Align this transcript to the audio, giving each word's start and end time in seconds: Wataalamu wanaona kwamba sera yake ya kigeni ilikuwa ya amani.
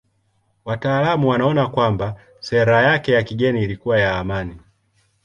Wataalamu 0.65 1.27
wanaona 1.29 1.67
kwamba 1.67 2.15
sera 2.39 2.81
yake 2.81 3.11
ya 3.11 3.23
kigeni 3.23 3.63
ilikuwa 3.63 3.99
ya 3.99 4.17
amani. 4.19 4.57